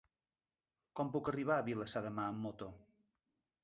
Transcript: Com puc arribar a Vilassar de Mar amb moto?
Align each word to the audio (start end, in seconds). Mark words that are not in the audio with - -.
Com 1.01 1.13
puc 1.17 1.31
arribar 1.33 1.59
a 1.59 1.69
Vilassar 1.69 2.05
de 2.09 2.15
Mar 2.19 2.29
amb 2.35 2.45
moto? 2.49 2.75